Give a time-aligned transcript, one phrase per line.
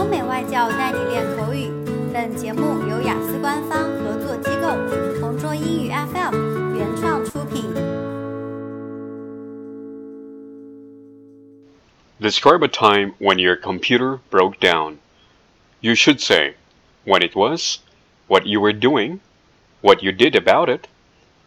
[0.00, 1.70] 欧美外教带你练口语。
[2.12, 7.64] 本节目由雅思官方合作机构同桌英语 FM 原创出品。
[12.18, 14.96] Describe a time when your computer broke down.
[15.80, 16.54] You should say
[17.04, 17.80] when it was,
[18.28, 19.20] what you were doing,
[19.82, 20.88] what you did about it,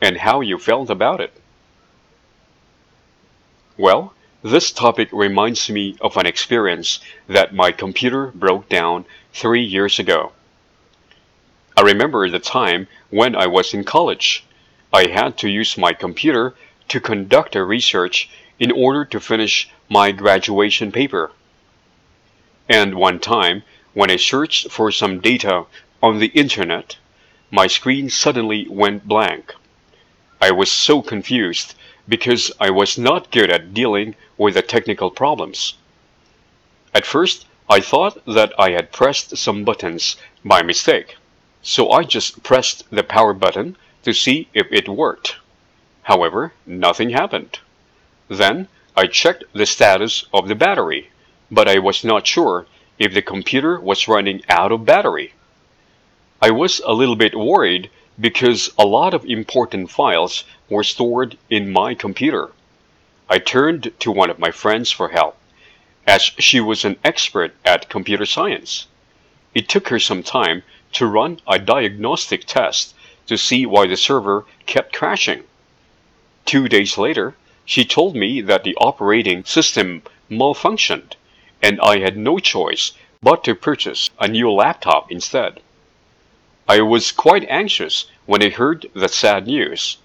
[0.00, 1.32] and how you felt about it.
[3.76, 4.12] Well,
[4.43, 10.31] this topic reminds me of an experience that my computer broke down three years ago.
[11.75, 14.45] I remember the time when I was in college.
[14.93, 16.55] I had to use my computer
[16.87, 21.31] to conduct a research in order to finish my graduation paper.
[22.69, 23.63] And one time,
[23.93, 25.65] when I searched for some data
[26.01, 26.97] on the internet,
[27.51, 29.53] my screen suddenly went blank.
[30.41, 31.75] I was so confused
[32.07, 35.73] because I was not good at dealing with the technical problems.
[36.93, 41.17] At first, I thought that I had pressed some buttons by mistake,
[41.61, 45.35] so I just pressed the power button to see if it worked.
[46.03, 47.59] However, nothing happened.
[48.29, 51.09] Then I checked the status of the battery,
[51.51, 52.65] but I was not sure
[52.97, 55.33] if the computer was running out of battery.
[56.41, 57.89] I was a little bit worried
[58.19, 62.51] because a lot of important files were stored in my computer.
[63.29, 65.37] I turned to one of my friends for help,
[66.05, 68.87] as she was an expert at computer science.
[69.53, 72.95] It took her some time to run a diagnostic test
[73.27, 75.43] to see why the server kept crashing.
[76.45, 81.13] Two days later, she told me that the operating system malfunctioned,
[81.61, 85.61] and I had no choice but to purchase a new laptop instead.
[86.71, 89.97] I was quite anxious when I heard the sad news,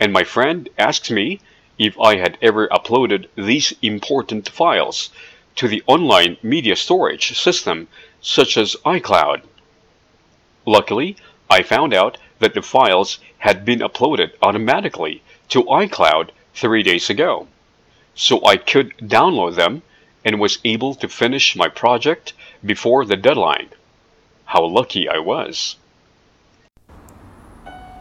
[0.00, 1.38] and my friend asked me
[1.78, 5.10] if I had ever uploaded these important files
[5.54, 7.86] to the online media storage system
[8.20, 9.42] such as iCloud.
[10.66, 11.14] Luckily,
[11.48, 17.46] I found out that the files had been uploaded automatically to iCloud three days ago,
[18.16, 19.82] so I could download them
[20.24, 22.32] and was able to finish my project
[22.66, 23.68] before the deadline.
[24.46, 25.76] How lucky I was!